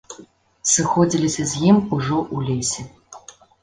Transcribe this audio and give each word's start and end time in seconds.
Сыходзілася 0.71 1.43
з 1.53 1.63
ім 1.69 1.77
ужо 1.95 2.17
ў 2.25 2.37
лесе. 2.51 2.81